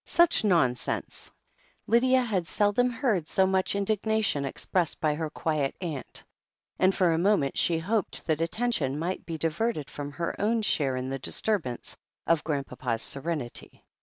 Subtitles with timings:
[0.03, 1.29] Such nonsense!"
[1.85, 6.23] Lydia had seldom heard so much indignation ex pressed by her quiet aunt,
[6.79, 10.95] and for a moment she hoped that attention might be diverted from her own share
[10.95, 11.95] in the disturbance
[12.25, 13.85] of Grandpapa's serenity.